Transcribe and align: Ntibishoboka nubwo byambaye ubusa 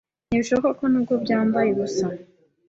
Ntibishoboka 0.27 0.83
nubwo 0.87 1.13
byambaye 1.23 1.67
ubusa 1.71 2.05